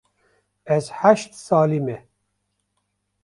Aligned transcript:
Ez 0.75 0.85
heşt 0.99 1.31
salî 1.45 1.79
me. 1.85 1.97